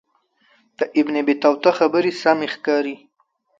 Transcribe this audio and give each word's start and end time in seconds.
د 0.77 0.79
ابن 0.99 1.15
بطوطه 1.27 1.71
خبرې 1.79 2.11
سمې 2.21 2.47
ښکاري. 2.53 2.95